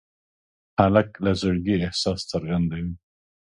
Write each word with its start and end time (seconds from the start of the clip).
هلک 0.79 1.09
له 1.23 1.31
زړګي 1.41 1.75
احساس 1.87 2.19
څرګندوي. 2.31 2.93